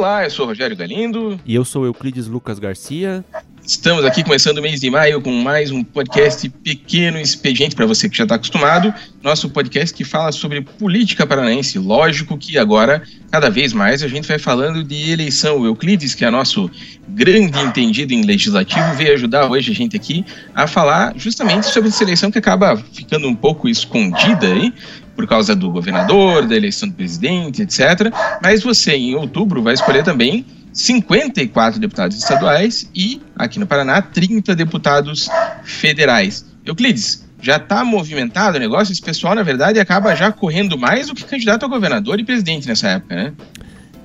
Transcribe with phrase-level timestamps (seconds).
[0.00, 1.38] Olá, eu sou Rogério Galindo.
[1.44, 3.22] E eu sou Euclides Lucas Garcia.
[3.62, 8.08] Estamos aqui começando o mês de maio com mais um podcast pequeno expediente para você
[8.08, 8.94] que já está acostumado.
[9.22, 11.78] Nosso podcast que fala sobre política paranaense.
[11.78, 15.58] Lógico que agora, cada vez mais, a gente vai falando de eleição.
[15.58, 16.70] O Euclides, que é nosso
[17.06, 20.24] grande entendido em legislativo, veio ajudar hoje a gente aqui
[20.54, 24.72] a falar justamente sobre essa eleição que acaba ficando um pouco escondida aí
[25.20, 28.10] por causa do governador, da eleição do presidente, etc.
[28.42, 34.56] Mas você, em outubro, vai escolher também 54 deputados estaduais e, aqui no Paraná, 30
[34.56, 35.28] deputados
[35.62, 36.46] federais.
[36.64, 38.92] Euclides, já está movimentado o negócio?
[38.92, 42.66] Esse pessoal, na verdade, acaba já correndo mais do que candidato a governador e presidente
[42.66, 43.32] nessa época, né?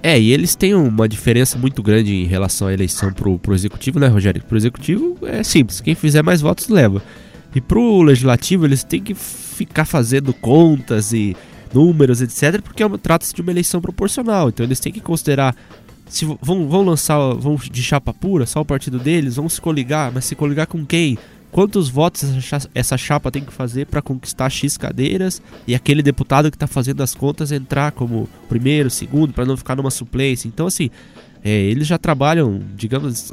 [0.04, 4.00] É, e eles têm uma diferença muito grande em relação à eleição pro, pro executivo,
[4.00, 4.44] né, Rogério?
[4.44, 7.02] Pro executivo é simples, quem fizer mais votos leva.
[7.56, 9.16] E pro legislativo eles têm que
[9.56, 11.36] ficar fazendo contas e
[11.74, 14.50] números, etc, porque é trata-se de uma eleição proporcional.
[14.50, 15.56] Então eles têm que considerar
[16.08, 20.12] se vão, vão lançar vão de chapa pura, só o partido deles, vão se coligar,
[20.14, 21.18] mas se coligar com quem?
[21.52, 22.24] Quantos votos
[22.74, 27.02] essa chapa tem que fazer para conquistar X cadeiras e aquele deputado que está fazendo
[27.02, 30.50] as contas entrar como primeiro, segundo, para não ficar numa suplência.
[30.50, 30.90] Então, assim,
[31.42, 33.32] é, eles já trabalham, digamos,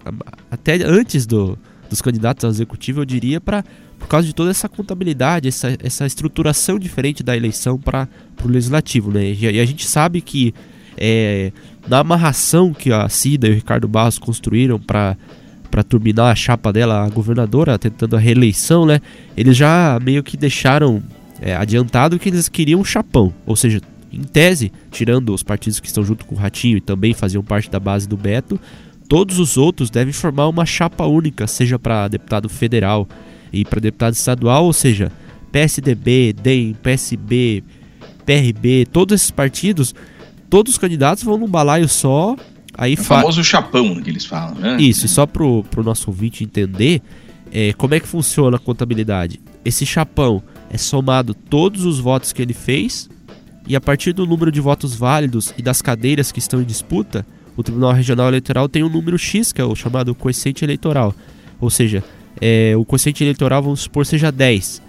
[0.48, 1.58] até antes do,
[1.92, 3.64] dos candidatos ao executivo, eu diria, para
[3.98, 8.08] por causa de toda essa contabilidade, essa, essa estruturação diferente da eleição para
[8.44, 9.12] o legislativo.
[9.12, 9.26] Né?
[9.26, 10.52] E, e a gente sabe que
[10.96, 11.52] é,
[11.86, 15.16] na amarração que a Cida e o Ricardo Barros construíram para
[15.70, 19.00] para a chapa dela, a governadora, tentando a reeleição, né?
[19.34, 21.02] Eles já meio que deixaram
[21.40, 23.80] é, adiantado que eles queriam um chapão, ou seja,
[24.12, 27.70] em tese, tirando os partidos que estão junto com o Ratinho e também faziam parte
[27.70, 28.60] da base do Beto,
[29.12, 33.06] todos os outros devem formar uma chapa única, seja para deputado federal
[33.52, 35.12] e para deputado estadual, ou seja,
[35.52, 37.62] PSDB, DEM, PSB,
[38.24, 39.94] PRB, todos esses partidos
[40.48, 42.34] todos os candidatos vão num balaio só.
[42.72, 44.78] Aí é o famoso chapão que eles falam, né?
[44.80, 47.02] Isso, e só pro, pro nosso ouvinte entender
[47.52, 49.42] é, como é que funciona a contabilidade.
[49.62, 53.10] Esse chapão é somado todos os votos que ele fez
[53.68, 57.26] e a partir do número de votos válidos e das cadeiras que estão em disputa,
[57.56, 61.14] o Tribunal Regional Eleitoral tem um número X, que é o chamado coeficiente eleitoral.
[61.60, 62.02] Ou seja,
[62.40, 64.82] é, o coeficiente eleitoral, vamos supor, seja 10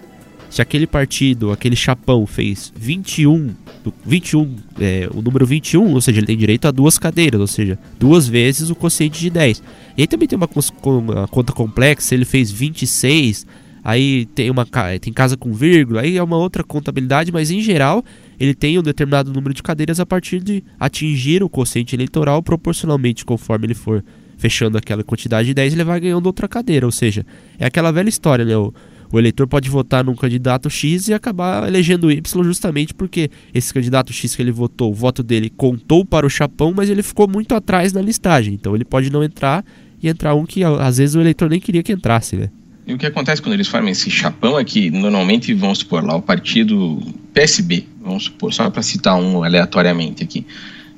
[0.53, 3.55] se aquele partido, aquele chapão fez 21,
[4.05, 7.79] 21 é, o número 21, ou seja, ele tem direito a duas cadeiras, ou seja,
[7.99, 9.63] duas vezes o quociente de 10.
[9.97, 10.47] E aí também tem uma,
[10.85, 13.47] uma conta complexa, ele fez 26,
[13.83, 14.65] aí tem uma
[15.01, 18.03] tem casa com vírgula, aí é uma outra contabilidade, mas em geral
[18.39, 23.25] ele tem um determinado número de cadeiras a partir de atingir o quociente eleitoral proporcionalmente
[23.25, 24.03] conforme ele for
[24.37, 27.25] fechando aquela quantidade de 10, ele vai ganhando outra cadeira, ou seja,
[27.57, 28.57] é aquela velha história, né?
[28.57, 28.73] O,
[29.13, 34.11] o eleitor pode votar num candidato X e acabar elegendo Y justamente porque esse candidato
[34.11, 37.53] X que ele votou, o voto dele contou para o chapão, mas ele ficou muito
[37.53, 38.55] atrás na listagem.
[38.55, 39.63] Então ele pode não entrar
[40.01, 42.49] e entrar um que às vezes o eleitor nem queria que entrasse, né?
[42.85, 46.15] E o que acontece quando eles formam esse chapão é que normalmente vamos supor lá
[46.15, 47.01] o partido
[47.33, 50.45] PSB, vamos supor, só para citar um aleatoriamente aqui.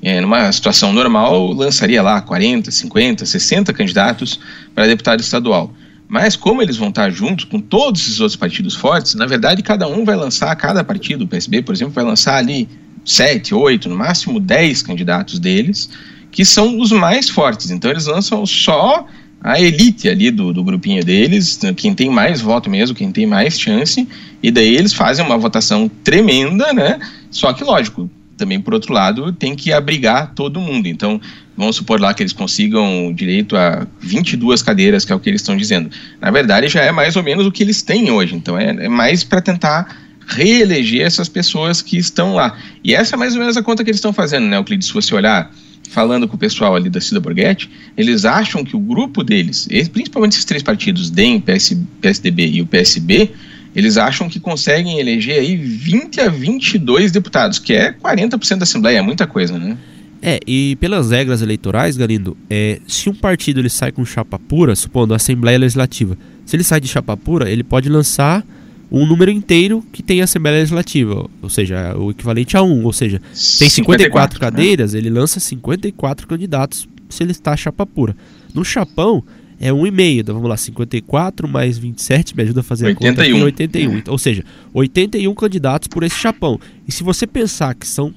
[0.02, 4.40] É, numa situação normal, lançaria lá 40, 50, 60 candidatos
[4.74, 5.72] para deputado estadual.
[6.08, 9.88] Mas como eles vão estar juntos com todos esses outros partidos fortes, na verdade cada
[9.88, 12.68] um vai lançar, cada partido, o PSB, por exemplo, vai lançar ali
[13.04, 15.88] sete, oito, no máximo dez candidatos deles,
[16.30, 17.70] que são os mais fortes.
[17.70, 19.06] Então eles lançam só
[19.46, 23.56] a elite ali do, do grupinho deles, quem tem mais voto mesmo, quem tem mais
[23.60, 24.06] chance,
[24.42, 26.98] e daí eles fazem uma votação tremenda, né?
[27.30, 30.88] Só que, lógico, também por outro lado, tem que abrigar todo mundo.
[30.88, 31.20] Então,
[31.56, 35.42] vamos supor lá que eles consigam direito a 22 cadeiras, que é o que eles
[35.42, 35.90] estão dizendo.
[36.20, 38.34] Na verdade, já é mais ou menos o que eles têm hoje.
[38.34, 39.96] Então, é, é mais para tentar
[40.26, 42.58] reeleger essas pessoas que estão lá.
[42.82, 44.88] E essa é mais ou menos a conta que eles estão fazendo, né, Euclides?
[44.88, 45.52] Se você olhar,
[45.88, 50.32] falando com o pessoal ali da Cida Borghetti, eles acham que o grupo deles, principalmente
[50.32, 53.30] esses três partidos, DEM, PS, PSDB e o PSB,
[53.74, 58.98] eles acham que conseguem eleger aí 20 a 22 deputados, que é 40% da Assembleia,
[58.98, 59.76] é muita coisa, né?
[60.22, 64.74] É, e pelas regras eleitorais, Galindo, é, se um partido ele sai com chapa pura,
[64.74, 68.44] supondo a Assembleia Legislativa, se ele sai de chapa pura, ele pode lançar
[68.90, 73.18] um número inteiro que tem Assembleia Legislativa, ou seja, o equivalente a um, ou seja,
[73.18, 74.40] tem 54, 54 né?
[74.40, 74.98] cadeiras, né?
[74.98, 78.16] ele lança 54 candidatos se ele está chapa pura.
[78.54, 79.24] No chapão,
[79.58, 80.20] é 1,5.
[80.20, 83.08] Então vamos lá, 54 mais 27, me ajuda a fazer 81.
[83.08, 83.98] a conta aqui, 81.
[83.98, 86.60] Então, ou seja, 81 candidatos por esse chapão.
[86.86, 88.14] E se você pensar que são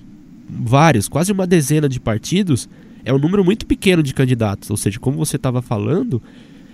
[0.49, 2.67] vários, quase uma dezena de partidos,
[3.05, 4.69] é um número muito pequeno de candidatos.
[4.69, 6.21] Ou seja, como você estava falando,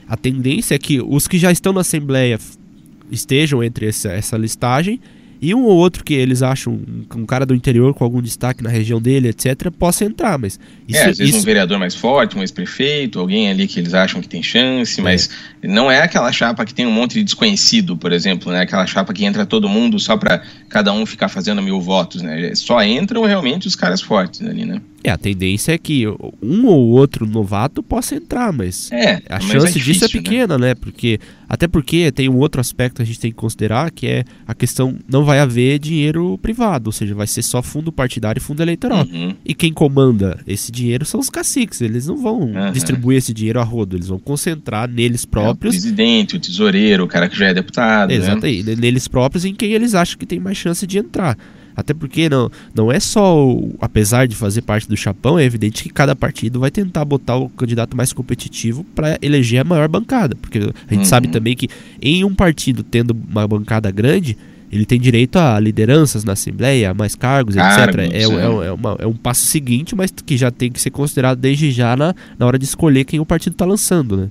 [0.07, 2.39] a tendência é que os que já estão na Assembleia
[3.11, 4.99] estejam entre essa, essa listagem
[5.41, 8.63] e um ou outro que eles acham, um, um cara do interior com algum destaque
[8.63, 10.59] na região dele, etc., possa entrar, mas...
[10.87, 11.43] Isso, é, às vezes isso...
[11.43, 15.29] um vereador mais forte, um ex-prefeito, alguém ali que eles acham que tem chance, mas
[15.61, 15.67] é.
[15.67, 18.61] não é aquela chapa que tem um monte de desconhecido, por exemplo, né?
[18.61, 22.53] Aquela chapa que entra todo mundo só para cada um ficar fazendo mil votos, né?
[22.55, 24.81] Só entram realmente os caras fortes ali, né?
[25.05, 26.05] É, a tendência é que
[26.41, 30.07] um ou outro novato possa entrar, mas é, a mas chance é difícil, disso é
[30.07, 30.23] né?
[30.23, 30.67] pequena, né?
[30.69, 30.75] né?
[30.75, 34.23] Porque até porque tem um outro aspecto que a gente tem que considerar, que é
[34.47, 38.43] a questão não vai haver dinheiro privado, ou seja, vai ser só fundo partidário e
[38.43, 39.05] fundo eleitoral.
[39.05, 39.35] Uhum.
[39.45, 42.71] E quem comanda esse dinheiro são os caciques, eles não vão uhum.
[42.71, 45.75] distribuir esse dinheiro a rodo, eles vão concentrar neles próprios.
[45.75, 48.11] É, o presidente, o tesoureiro, o cara que já é deputado.
[48.11, 48.75] Exato, né?
[48.75, 51.37] neles próprios em quem eles acham que tem mais chance de entrar.
[51.75, 55.83] Até porque não, não é só, o, apesar de fazer parte do chapão, é evidente
[55.83, 60.35] que cada partido vai tentar botar o candidato mais competitivo para eleger a maior bancada.
[60.35, 61.05] Porque a gente uhum.
[61.05, 61.67] sabe também que
[62.01, 64.37] em um partido tendo uma bancada grande,
[64.71, 67.67] ele tem direito a lideranças na Assembleia, a mais cargos, etc.
[68.11, 71.37] É, é, é, uma, é, um passo seguinte, mas que já tem que ser considerado
[71.37, 74.29] desde já na, na hora de escolher quem o partido está lançando, né?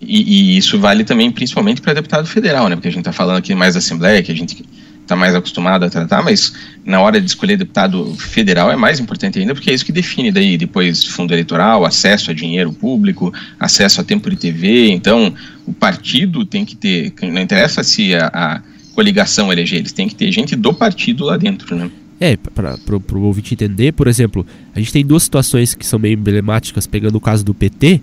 [0.00, 2.74] E, e, isso vale também principalmente para deputado federal, né?
[2.74, 4.64] Porque a gente está falando aqui mais da Assembleia, que a gente
[5.02, 6.52] está mais acostumado a tratar, mas
[6.84, 10.32] na hora de escolher deputado federal é mais importante ainda, porque é isso que define
[10.32, 14.88] daí depois fundo eleitoral, acesso a dinheiro público, acesso a tempo de TV.
[14.90, 15.34] Então,
[15.66, 18.62] o partido tem que ter, não interessa se a, a
[18.94, 21.90] coligação eleger, eles têm que ter gente do partido lá dentro, né?
[22.20, 22.76] É, para
[23.16, 27.16] o ouvinte entender, por exemplo, a gente tem duas situações que são meio emblemáticas, pegando
[27.16, 28.00] o caso do PT.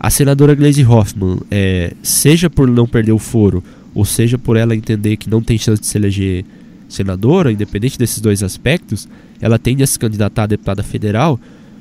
[0.00, 3.62] A senadora Gleisi Hoffmann, é, seja por não perder o foro,
[3.94, 6.44] ou seja por ela entender que não tem chance de se eleger
[6.88, 9.08] senadora, independente desses dois aspectos,
[9.40, 11.38] ela tende a se candidatar a deputada federal,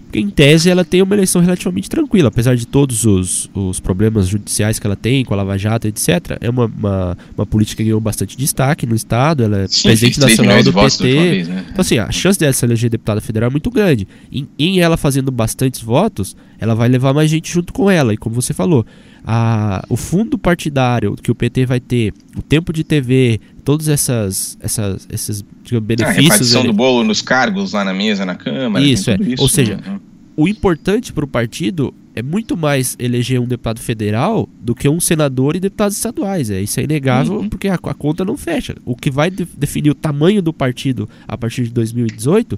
[0.07, 4.27] porque em tese ela tem uma eleição relativamente tranquila, apesar de todos os, os problemas
[4.27, 6.37] judiciais que ela tem com a Lava Jato, etc.
[6.39, 10.19] É uma, uma, uma política que ganhou bastante destaque no Estado, ela é Sim, presidente
[10.21, 11.03] nacional do PT.
[11.03, 11.65] Vez, né?
[11.69, 14.07] Então, assim, a chance dela se eleger deputada federal é muito grande.
[14.31, 18.17] Em, em ela fazendo bastantes votos, ela vai levar mais gente junto com ela, e
[18.17, 18.85] como você falou,
[19.29, 24.57] a, o fundo partidário que o PT vai ter, o tempo de TV, todos essas,
[24.61, 26.17] essas, esses digamos, benefícios.
[26.17, 26.69] A repartição ele...
[26.69, 28.85] do bolo nos cargos lá na mesa, na Câmara.
[28.85, 29.17] Isso, é.
[29.19, 29.99] Isso, Ou seja, né?
[30.37, 35.01] o importante para o partido é muito mais eleger um deputado federal do que um
[35.01, 36.49] senador e deputados estaduais.
[36.49, 37.49] É, isso é inegável uhum.
[37.49, 38.77] porque a, a, conta não fecha.
[38.85, 42.57] O que vai de, definir o tamanho do partido a partir de 2018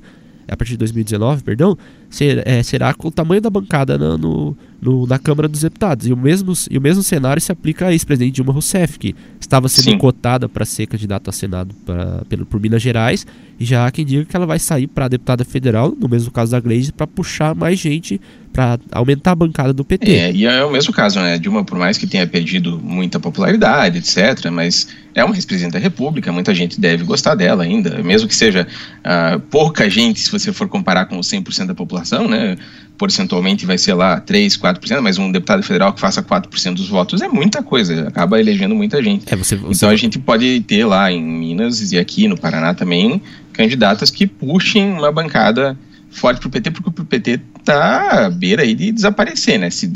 [0.49, 1.77] a partir de 2019, perdão,
[2.09, 6.07] ser, é, será com o tamanho da bancada na, no, no, na Câmara dos Deputados.
[6.07, 9.67] E o mesmo, e o mesmo cenário se aplica a ex-presidente Dilma Rousseff, que estava
[9.67, 9.97] sendo Sim.
[9.97, 13.25] cotada para ser candidata a Senado pra, pelo, por Minas Gerais,
[13.59, 16.51] e já há quem diga que ela vai sair para deputada federal, no mesmo caso
[16.51, 18.21] da Gleisi, para puxar mais gente,
[18.53, 20.11] para aumentar a bancada do PT.
[20.11, 21.37] É, e é o mesmo caso, né?
[21.37, 26.31] Dilma, por mais que tenha perdido muita popularidade, etc., mas é uma ex-presidente da República,
[26.31, 28.65] muita gente deve gostar dela ainda, mesmo que seja
[28.99, 32.57] uh, pouca gente, se você for comparar com os 100% da população, né?
[32.97, 37.21] Percentualmente vai ser lá 3, 4%, mas um deputado federal que faça 4% dos votos
[37.21, 39.31] é muita coisa, acaba elegendo muita gente.
[39.31, 39.77] É, você, você...
[39.77, 43.21] Então a gente pode ter lá em Minas e aqui no Paraná também
[43.53, 45.77] candidatas que puxem uma bancada
[46.09, 49.69] forte pro PT, porque o PT tá à beira aí de desaparecer, né?
[49.69, 49.91] Se,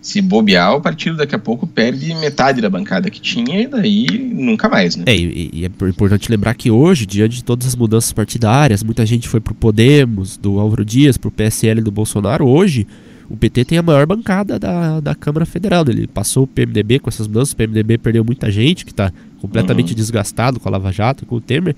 [0.00, 4.06] se bobear, o partido daqui a pouco perde metade da bancada que tinha e daí
[4.32, 5.02] nunca mais, né?
[5.06, 9.04] É, e, e é importante lembrar que hoje, diante de todas as mudanças partidárias, muita
[9.04, 12.86] gente foi pro Podemos, do Álvaro Dias, pro PSL do Bolsonaro, hoje
[13.28, 15.84] o PT tem a maior bancada da, da Câmara Federal.
[15.88, 19.90] Ele passou o PMDB com essas mudanças, o PMDB perdeu muita gente que está completamente
[19.90, 19.96] uhum.
[19.96, 21.74] desgastado com a Lava Jato, com o Temer,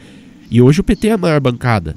[0.50, 1.96] e hoje o PT é a maior bancada.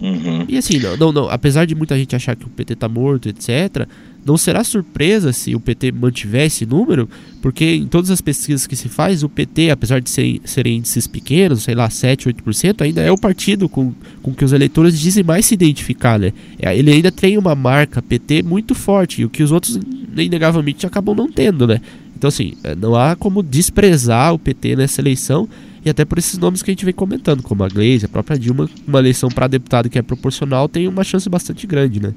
[0.00, 0.44] Uhum.
[0.48, 3.28] E assim, não, não, não, apesar de muita gente achar que o PT tá morto,
[3.28, 3.86] etc.,
[4.24, 7.08] não será surpresa se o PT mantiver esse número,
[7.40, 11.06] porque em todas as pesquisas que se faz, o PT, apesar de ser, serem índices
[11.06, 15.24] pequenos, sei lá, 7, 8%, ainda é o partido com, com que os eleitores dizem
[15.24, 16.32] mais se identificar, né?
[16.58, 19.80] É, ele ainda tem uma marca PT muito forte, e o que os outros
[20.16, 21.80] inegavelmente acabam não tendo, né?
[22.16, 25.48] Então, assim, é, não há como desprezar o PT nessa eleição,
[25.84, 28.38] e até por esses nomes que a gente vem comentando, como a Gleisi, a própria
[28.38, 32.12] Dilma, uma eleição para deputado que é proporcional, tem uma chance bastante grande, né?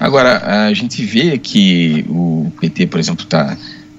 [0.00, 3.56] Agora, a gente vê que o PT, por exemplo, está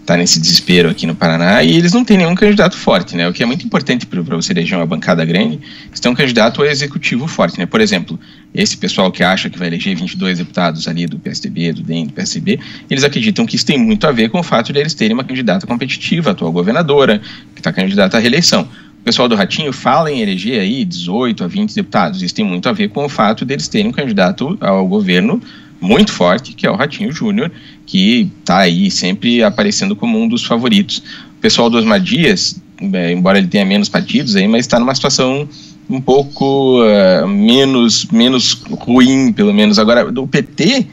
[0.09, 3.29] tá nesse desespero aqui no Paraná e eles não têm nenhum candidato forte, né?
[3.29, 5.59] O que é muito importante para você eleger uma bancada grande,
[5.95, 7.67] é ter um candidato executivo forte, né?
[7.67, 8.19] Por exemplo,
[8.51, 12.13] esse pessoal que acha que vai eleger 22 deputados ali do PSDB, do DEM, do
[12.13, 15.13] PSB, eles acreditam que isso tem muito a ver com o fato de eles terem
[15.13, 17.21] uma candidata competitiva, atual governadora,
[17.53, 18.67] que está candidata à reeleição.
[19.01, 22.23] O pessoal do Ratinho fala em eleger aí 18 a 20 deputados.
[22.23, 25.39] Isso tem muito a ver com o fato deles terem um candidato ao governo
[25.79, 27.51] muito forte, que é o Ratinho Júnior,
[27.89, 30.99] que está aí sempre aparecendo como um dos favoritos.
[31.37, 32.61] O pessoal do Osmar Dias,
[32.93, 35.49] é, embora ele tenha menos partidos aí, mas está numa situação
[35.89, 39.79] um pouco uh, menos, menos ruim, pelo menos.
[39.79, 40.85] Agora, do PT,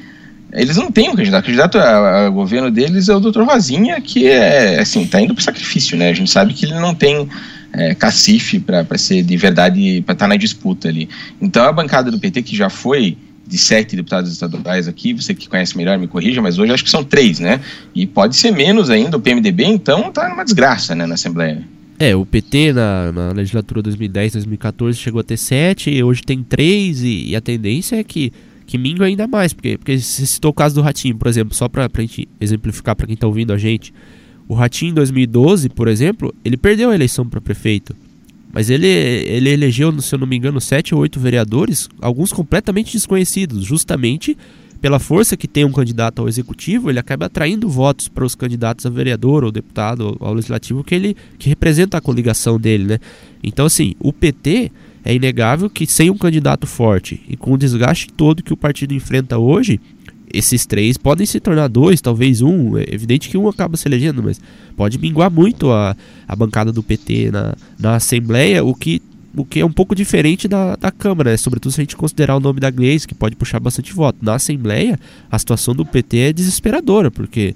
[0.54, 1.42] eles não têm um candidato.
[1.42, 5.34] O candidato a, a governo deles é o doutor Rosinha, que é, assim, tá indo
[5.34, 6.08] pro sacrifício, né?
[6.08, 7.28] A gente sabe que ele não tem
[7.74, 11.10] é, cacife para ser de verdade, para estar tá na disputa ali.
[11.42, 15.48] Então, a bancada do PT, que já foi de sete deputados estaduais aqui, você que
[15.48, 17.60] conhece melhor me corrija, mas hoje acho que são três, né?
[17.94, 21.62] E pode ser menos ainda, o PMDB, então tá numa desgraça, né, na Assembleia.
[21.98, 26.42] É, o PT na, na legislatura 2010, 2014 chegou a ter sete, e hoje tem
[26.42, 28.32] três, e, e, a tendência é que,
[28.66, 31.68] que mingue ainda mais, porque, porque você citou o caso do Ratinho, por exemplo, só
[31.68, 33.94] para a gente exemplificar para quem está ouvindo a gente.
[34.48, 37.96] O Ratinho em 2012, por exemplo, ele perdeu a eleição para prefeito.
[38.56, 42.90] Mas ele, ele elegeu, se eu não me engano, sete ou oito vereadores, alguns completamente
[42.90, 44.34] desconhecidos, justamente
[44.80, 48.86] pela força que tem um candidato ao executivo, ele acaba atraindo votos para os candidatos
[48.86, 52.98] a vereador ou deputado ao legislativo que ele que representa a coligação dele, né?
[53.42, 54.72] Então assim, o PT
[55.04, 58.94] é inegável que sem um candidato forte e com o desgaste todo que o partido
[58.94, 59.78] enfrenta hoje,
[60.36, 62.76] esses três podem se tornar dois, talvez um.
[62.76, 64.40] É evidente que um acaba se elegendo, mas
[64.76, 69.00] pode minguar muito a, a bancada do PT na, na Assembleia, o que
[69.36, 71.36] o que é um pouco diferente da, da Câmara, né?
[71.36, 74.18] sobretudo se a gente considerar o nome da Gleisi, que pode puxar bastante voto.
[74.22, 74.98] Na Assembleia,
[75.30, 77.54] a situação do PT é desesperadora, porque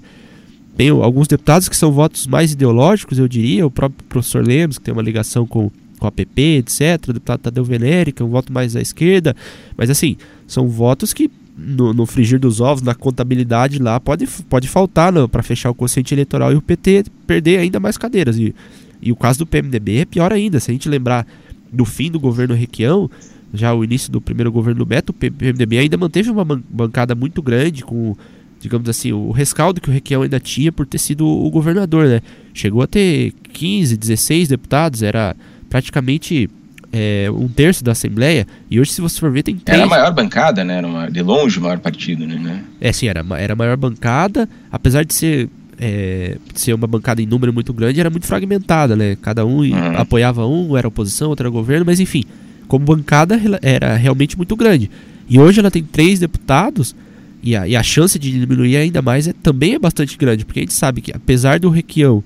[0.77, 4.83] tem alguns deputados que são votos mais ideológicos, eu diria, o próprio professor Lemos, que
[4.83, 5.71] tem uma ligação com,
[6.01, 9.35] com a PP, etc., o deputado Tadeu Venere, que é um voto mais à esquerda,
[9.77, 10.17] mas assim,
[10.47, 15.43] são votos que no, no frigir dos ovos, na contabilidade lá, pode, pode faltar para
[15.43, 18.35] fechar o consciente eleitoral e o PT perder ainda mais cadeiras.
[18.39, 18.55] E,
[18.99, 21.27] e o caso do PMDB é pior ainda, se a gente lembrar
[21.71, 23.07] do fim do governo Requião,
[23.53, 27.43] já o início do primeiro governo do Beto, o PMDB ainda manteve uma bancada muito
[27.43, 28.17] grande com,
[28.59, 32.21] digamos assim, o rescaldo que o Requião ainda tinha por ter sido o governador, né?
[32.55, 35.35] Chegou a ter 15, 16 deputados, era
[35.71, 36.49] praticamente
[36.91, 39.79] é, um terço da Assembleia, e hoje, se você for ver, tem três.
[39.79, 40.79] Era a maior bancada, né?
[40.79, 42.63] Era uma, de longe o maior partido, né?
[42.81, 45.49] É, sim, era, era a maior bancada, apesar de ser
[45.79, 49.15] é, ser uma bancada em número muito grande, era muito fragmentada, né?
[49.21, 49.97] Cada um uhum.
[49.97, 52.25] apoiava um, era oposição, outro era governo, mas enfim,
[52.67, 54.91] como bancada era realmente muito grande.
[55.29, 56.93] E hoje ela tem três deputados
[57.41, 60.59] e a, e a chance de diminuir ainda mais é, também é bastante grande, porque
[60.59, 62.21] a gente sabe que apesar do Requião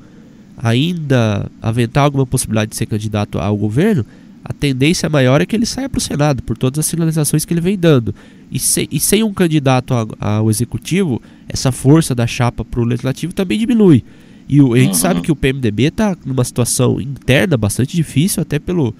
[0.66, 4.04] ainda aventar alguma possibilidade de ser candidato ao governo,
[4.44, 7.54] a tendência maior é que ele saia para o Senado, por todas as sinalizações que
[7.54, 8.16] ele vem dando.
[8.52, 13.32] E, se, e sem um candidato ao executivo, essa força da chapa para o legislativo
[13.32, 14.04] também diminui.
[14.50, 14.94] E o, a gente uhum.
[14.96, 18.96] sabe que o PMDB está numa situação interna bastante difícil, até pelo,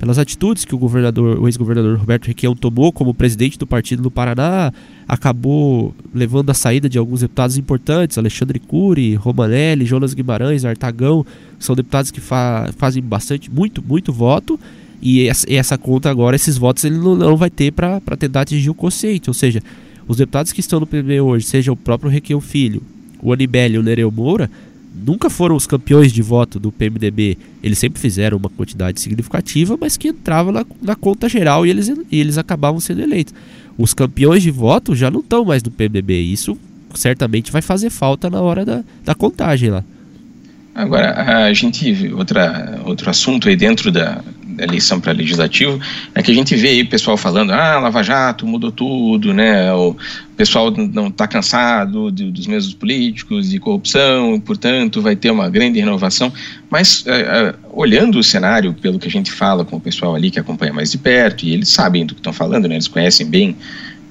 [0.00, 4.10] pelas atitudes que o governador, o ex-governador Roberto Requião tomou como presidente do partido no
[4.10, 4.72] Paraná,
[5.06, 11.24] acabou levando a saída de alguns deputados importantes, Alexandre Cury, Romanelli, Jonas Guimarães, Artagão,
[11.58, 14.58] são deputados que fa fazem bastante, muito, muito voto,
[15.02, 18.74] e essa, conta agora, esses votos ele não, não vai ter para tentar atingir o
[18.74, 19.28] quociente.
[19.28, 19.62] Ou seja,
[20.08, 22.82] os deputados que estão no PB hoje, seja o próprio Requião Filho,
[23.20, 24.50] o Anibelli e o Nereu Moura,
[24.94, 27.38] nunca foram os campeões de voto do PMDB.
[27.62, 31.88] Eles sempre fizeram uma quantidade significativa, mas que entrava na, na conta geral e eles,
[31.88, 33.34] e eles acabavam sendo eleitos.
[33.78, 36.20] Os campeões de voto já não estão mais no PMDB.
[36.20, 36.58] Isso
[36.94, 39.84] certamente vai fazer falta na hora da, da contagem lá.
[40.74, 44.22] Agora, a gente, outra, outro assunto aí dentro da,
[44.64, 45.80] eleição para legislativo,
[46.14, 49.72] é que a gente vê aí o pessoal falando, ah, Lava Jato mudou tudo, né?
[49.72, 49.96] O
[50.36, 55.78] pessoal não está cansado de, dos mesmos políticos, de corrupção, portanto vai ter uma grande
[55.78, 56.32] renovação.
[56.70, 60.30] Mas é, é, olhando o cenário, pelo que a gente fala com o pessoal ali
[60.30, 62.74] que acompanha mais de perto, e eles sabem do que estão falando, né?
[62.74, 63.56] Eles conhecem bem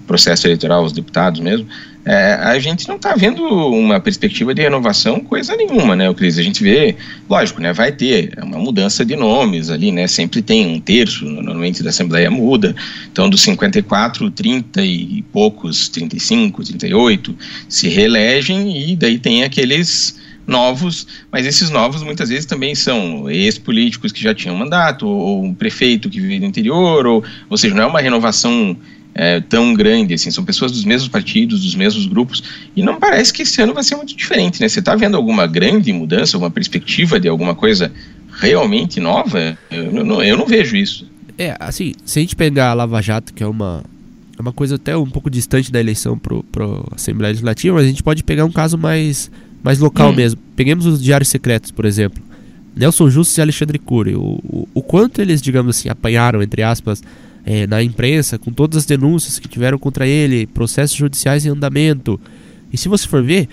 [0.06, 1.68] processo eleitoral, os deputados mesmo
[2.06, 6.38] é, a gente não está vendo uma perspectiva de renovação coisa nenhuma, né, Cris?
[6.38, 6.96] A gente vê,
[7.30, 11.84] lógico, né, vai ter uma mudança de nomes ali, né, sempre tem um terço, normalmente
[11.84, 12.76] da Assembleia muda,
[13.12, 17.36] então dos 54, 30 e poucos, 35, 38
[17.68, 24.12] se reelegem e daí tem aqueles novos, mas esses novos muitas vezes também são ex-políticos
[24.12, 27.84] que já tinham mandato, ou um prefeito que vive no interior, ou, ou seja, não
[27.84, 28.76] é uma renovação
[29.14, 32.44] é, tão grande, assim, são pessoas dos mesmos partidos, dos mesmos grupos,
[32.76, 34.70] e não parece que esse ano vai ser muito diferente, né?
[34.70, 37.92] Você está vendo alguma grande mudança, alguma perspectiva de alguma coisa
[38.40, 39.58] realmente nova?
[39.70, 41.08] Eu não, eu não vejo isso.
[41.38, 43.84] É, assim, se a gente pegar a Lava Jato, que é uma,
[44.38, 47.88] é uma coisa até um pouco distante da eleição para a Assembleia Legislativa, mas a
[47.88, 49.32] gente pode pegar um caso mais,
[49.64, 50.16] mais local hum.
[50.16, 50.40] mesmo.
[50.56, 52.22] Peguemos os diários secretos, por exemplo.
[52.76, 54.16] Nelson Justo e Alexandre Cury.
[54.16, 57.02] O, o, o quanto eles, digamos assim, apanharam, entre aspas,
[57.50, 62.22] é, na imprensa, com todas as denúncias que tiveram contra ele, processos judiciais em andamento.
[62.72, 63.50] E se você for ver,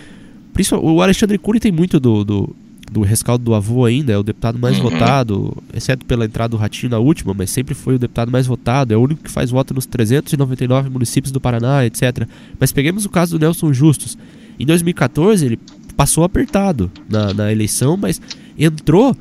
[0.83, 2.57] o Alexandre Cury tem muito do, do,
[2.93, 4.91] do rescaldo do avô ainda, é o deputado mais uhum.
[4.91, 8.93] votado, exceto pela entrada do Ratinho na última, mas sempre foi o deputado mais votado,
[8.93, 12.29] é o único que faz voto nos 399 municípios do Paraná, etc.
[12.61, 14.19] Mas peguemos o caso do Nelson Justus.
[14.61, 15.59] Em 2014 ele
[15.97, 18.21] passou apertado na, na eleição, mas
[18.59, 19.17] entrou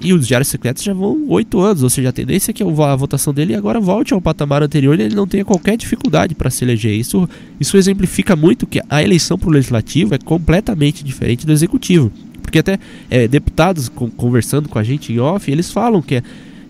[0.00, 2.96] e os diários secretos já vão oito anos, ou seja, a tendência é que a
[2.96, 6.64] votação dele agora volte ao patamar anterior e ele não tenha qualquer dificuldade para se
[6.64, 6.94] eleger.
[6.94, 7.28] Isso,
[7.58, 12.10] isso exemplifica muito que a eleição para o legislativo é completamente diferente do executivo.
[12.42, 12.78] Porque até
[13.10, 16.22] é, deputados conversando com a gente em off, eles falam que é,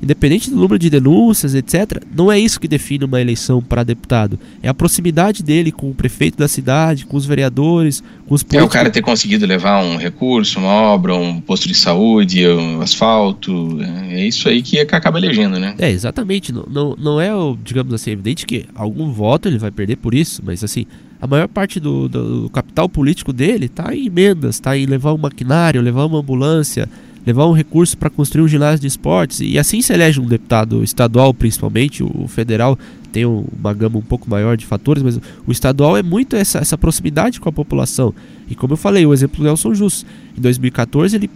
[0.02, 4.38] independente do número de denúncias, etc., não é isso que define uma eleição para deputado.
[4.62, 8.62] É a proximidade dele com o prefeito da cidade, com os vereadores, com os políticos.
[8.62, 12.80] É o cara ter conseguido levar um recurso, uma obra, um posto de saúde, um
[12.80, 13.78] asfalto.
[14.10, 15.74] É isso aí que, é que acaba elegendo, né?
[15.78, 16.52] É, exatamente.
[16.52, 17.30] Não, não, não é,
[17.62, 20.86] digamos assim, evidente que algum voto ele vai perder por isso, mas assim,
[21.20, 25.12] a maior parte do, do, do capital político dele está em emendas, está em levar
[25.12, 26.88] um maquinário, levar uma ambulância,
[27.26, 29.40] levar um recurso para construir um ginásio de esportes.
[29.40, 32.78] E assim se elege um deputado estadual, principalmente, o federal
[33.12, 36.78] tem uma gama um pouco maior de fatores, mas o estadual é muito essa, essa
[36.78, 38.14] proximidade com a população.
[38.48, 40.06] E como eu falei, o exemplo do Nelson Justo.
[40.36, 41.30] Em 2014 ele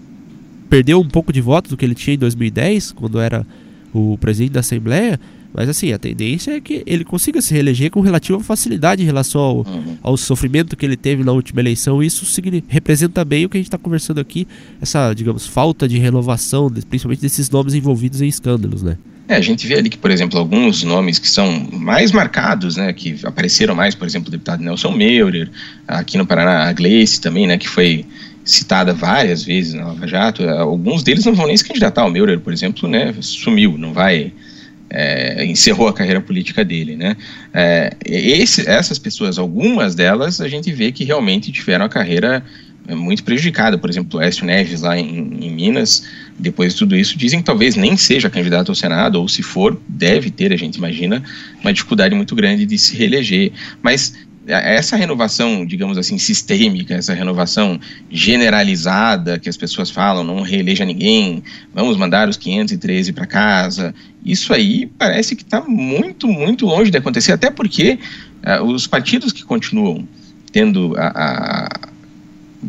[0.71, 3.47] perdeu um pouco de votos do que ele tinha em 2010, quando era
[3.93, 5.21] o presidente da Assembleia,
[5.55, 9.41] mas assim, a tendência é que ele consiga se reeleger com relativa facilidade em relação
[9.41, 9.97] ao, uhum.
[10.03, 12.03] ao sofrimento que ele teve na última eleição.
[12.03, 12.27] Isso
[12.67, 14.49] representa bem o que a gente está conversando aqui,
[14.83, 18.99] essa, digamos, falta de renovação, principalmente desses nomes envolvidos em escândalos, né?
[19.29, 22.93] É, a gente vê ali que, por exemplo, alguns nomes que são mais marcados, né,
[22.93, 25.49] que apareceram mais, por exemplo, o deputado Nelson Meurer,
[25.89, 28.05] aqui no Paraná, a Gleice também, né, que foi
[28.45, 32.05] citada várias vezes na Lava Jato, alguns deles não vão nem se candidatar.
[32.05, 34.31] O Meurer, por exemplo, né, sumiu, não vai
[34.97, 37.17] é, encerrou a carreira política dele, né?
[37.53, 42.45] É, esse, essas pessoas, algumas delas, a gente vê que realmente tiveram a carreira
[42.87, 43.77] é, muito prejudicada.
[43.77, 46.05] Por exemplo, Écio Neves lá em, em, Minas,
[46.39, 49.77] depois de tudo isso, dizem que talvez nem seja candidato ao Senado, ou se for,
[49.89, 51.21] deve ter, a gente imagina,
[51.61, 53.51] uma dificuldade muito grande de se reeleger.
[53.83, 54.15] Mas
[54.47, 57.81] essa renovação, digamos assim, sistêmica, essa renovação
[58.11, 64.53] generalizada que as pessoas falam, não reeleja ninguém, vamos mandar os 513 para casa, isso
[64.53, 67.99] aí parece que está muito, muito longe de acontecer, até porque
[68.45, 70.07] uh, os partidos que continuam
[70.53, 71.95] tendo a, a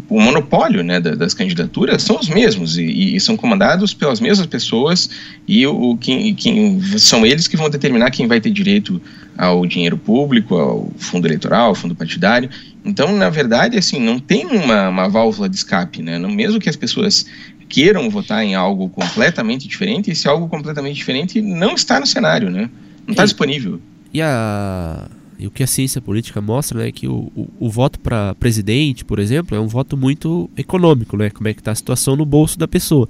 [0.09, 5.09] o monopólio né, das candidaturas são os mesmos e, e, são comandados pelas mesmas pessoas
[5.47, 9.01] e o, o quem, quem, são eles que vão determinar quem vai ter direito
[9.37, 12.49] ao dinheiro público, ao fundo eleitoral, ao fundo partidário.
[12.83, 16.17] Então, na verdade, assim, não tem uma, uma válvula de escape, né?
[16.17, 17.25] Não, mesmo que as pessoas
[17.67, 22.69] queiram votar em algo completamente diferente, esse algo completamente diferente não está no cenário, né?
[23.05, 23.79] Não está disponível.
[24.13, 27.69] E a e o que a ciência política mostra né, é que o, o, o
[27.69, 31.29] voto para presidente, por exemplo, é um voto muito econômico, né?
[31.29, 33.07] Como é que está a situação no bolso da pessoa.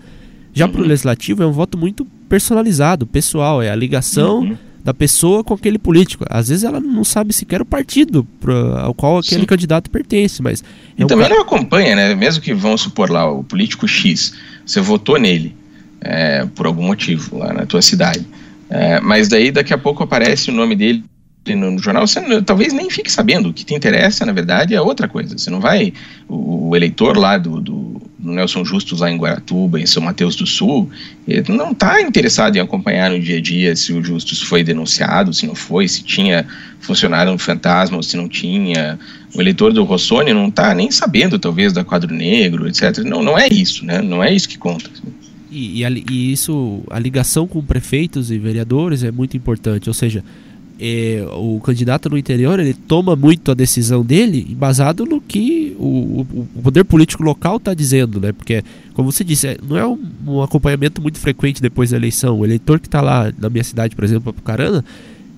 [0.54, 0.72] Já uhum.
[0.72, 4.58] para o legislativo é um voto muito personalizado, pessoal, é a ligação uhum.
[4.86, 6.24] Da pessoa com aquele político.
[6.30, 9.48] Às vezes ela não sabe sequer o partido pra, ao qual aquele Sim.
[9.48, 10.64] candidato pertence, mas...
[10.96, 12.14] É e também não acompanha, né?
[12.14, 15.56] Mesmo que vamos supor lá, o político X, você votou nele
[16.02, 18.28] é, por algum motivo lá na tua cidade.
[18.70, 21.04] É, mas daí daqui a pouco aparece o nome dele
[21.56, 23.50] no, no jornal, você não, talvez nem fique sabendo.
[23.50, 25.36] O que te interessa, na verdade, é outra coisa.
[25.36, 25.94] Você não vai.
[26.28, 27.85] O, o eleitor lá do, do,
[28.32, 30.90] Nelson Justus, lá em Guaratuba, em São Mateus do Sul,
[31.28, 35.34] ele não está interessado em acompanhar no dia a dia se o Justus foi denunciado,
[35.34, 36.46] se não foi, se tinha
[36.80, 39.00] funcionário um fantasma ou se não tinha.
[39.34, 43.00] O eleitor do Rossoni não está nem sabendo, talvez, da quadro negro, etc.
[43.00, 44.02] Não, não é isso, né?
[44.02, 44.90] Não é isso que conta.
[45.52, 49.90] E, e, a, e isso, a ligação com prefeitos e vereadores é muito importante.
[49.90, 50.24] Ou seja,
[50.80, 56.26] é, o candidato no interior ele toma muito a decisão dele embasado no que o,
[56.56, 58.34] o poder político local está dizendo, né?
[58.34, 62.40] Porque, como você disse, é, não é um, um, acompanhamento muito frequente depois da eleição.
[62.40, 64.84] O eleitor que está lá na minha cidade, por exemplo, Apucarana,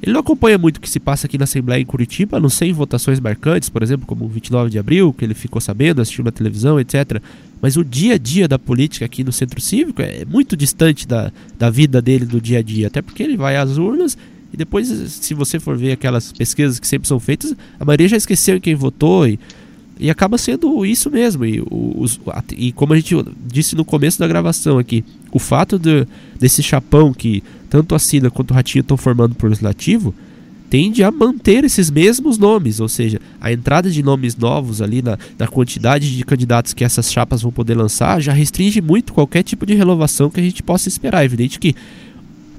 [0.01, 2.49] ele não acompanha muito o que se passa aqui na Assembleia em Curitiba, a não
[2.49, 6.01] sei em votações marcantes, por exemplo, como o 29 de abril, que ele ficou sabendo,
[6.01, 7.21] assistiu na televisão, etc.
[7.61, 11.31] Mas o dia a dia da política aqui no Centro Cívico é muito distante da,
[11.57, 14.17] da vida dele do dia a dia, até porque ele vai às urnas
[14.57, 18.57] depois, se você for ver aquelas pesquisas que sempre são feitas, a maioria já esqueceu
[18.57, 19.39] em quem votou e,
[19.99, 21.45] e acaba sendo isso mesmo.
[21.45, 22.19] E, os,
[22.57, 23.15] e como a gente
[23.45, 26.07] disse no começo da gravação aqui, o fato de,
[26.39, 30.11] desse chapão que tanto a Cida quanto o Ratinho estão formando por legislativo
[30.71, 35.17] tende a manter esses mesmos nomes, ou seja, a entrada de nomes novos ali na,
[35.37, 39.65] na quantidade de candidatos que essas chapas vão poder lançar já restringe muito qualquer tipo
[39.65, 41.21] de renovação que a gente possa esperar.
[41.21, 41.73] É evidente que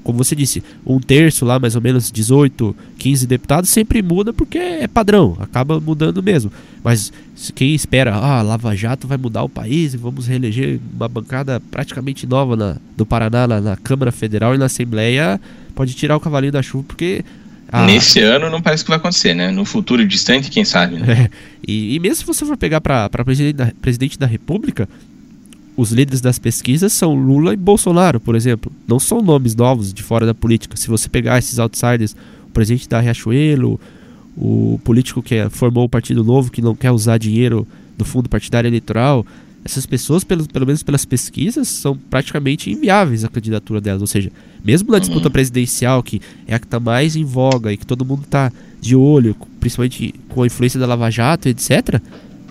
[0.09, 4.57] como você disse, um terço lá, mais ou menos 18, 15 deputados, sempre muda porque
[4.57, 6.51] é padrão, acaba mudando mesmo.
[6.83, 7.13] Mas
[7.53, 12.25] quem espera, ah, Lava Jato vai mudar o país e vamos reeleger uma bancada praticamente
[12.25, 15.39] nova na, do Paraná na, na Câmara Federal e na Assembleia,
[15.75, 17.23] pode tirar o cavalinho da chuva porque
[17.71, 17.85] ah.
[17.85, 19.51] Nesse ano não parece que vai acontecer, né?
[19.51, 21.29] No futuro distante, quem sabe, né?
[21.29, 21.49] É.
[21.67, 24.89] E, e, mesmo se você for pegar para presidente da, presidente da República,
[25.79, 28.69] os líderes das pesquisas são Lula e Bolsonaro, por exemplo.
[28.85, 30.75] Não são nomes novos de fora da política.
[30.75, 33.79] Se você pegar esses outsiders, o presidente da Riachuelo,
[34.35, 37.65] o político que formou o Partido Novo, que não quer usar dinheiro
[37.97, 39.25] do fundo partidário eleitoral,
[39.63, 44.01] essas pessoas, pelo, pelo menos pelas pesquisas, são praticamente inviáveis a candidatura delas.
[44.01, 44.29] Ou seja,
[44.61, 45.31] mesmo na disputa uhum.
[45.31, 48.97] presidencial, que é a que está mais em voga e que todo mundo está de
[48.97, 52.01] olho, principalmente com a influência da Lava Jato, etc.,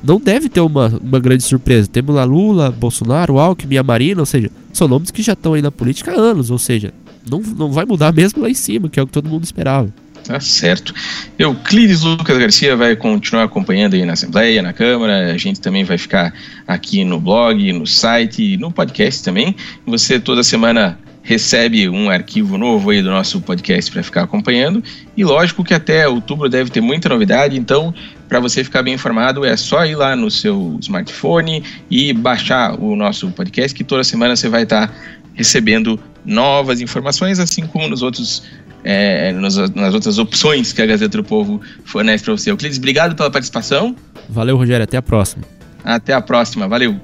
[0.03, 1.89] não deve ter uma, uma grande surpresa.
[1.89, 5.63] Temos lá Lula, Bolsonaro, Alckmin, a Marina, ou seja, são nomes que já estão aí
[5.63, 6.93] na política há anos, ou seja,
[7.29, 9.93] não, não vai mudar mesmo lá em cima, que é o que todo mundo esperava.
[10.25, 10.93] Tá certo.
[11.39, 15.33] Euclides Lucas Garcia vai continuar acompanhando aí na Assembleia, na Câmara.
[15.33, 16.35] A gente também vai ficar
[16.67, 19.57] aqui no blog, no site, no podcast também.
[19.87, 20.99] Você toda semana
[21.29, 24.83] recebe um arquivo novo aí do nosso podcast para ficar acompanhando.
[25.15, 27.93] E lógico que até outubro deve ter muita novidade, então
[28.27, 32.97] para você ficar bem informado é só ir lá no seu smartphone e baixar o
[32.97, 34.95] nosso podcast, que toda semana você vai estar tá
[35.35, 38.43] recebendo novas informações, assim como nos outros
[38.83, 42.51] é, nas, nas, outras opções que a Gazeta do Povo fornece para você.
[42.51, 43.95] Euclides, obrigado pela participação.
[44.31, 44.85] Valeu, Rogério.
[44.85, 45.45] Até a próxima.
[45.85, 46.67] Até a próxima.
[46.67, 46.99] Valeu.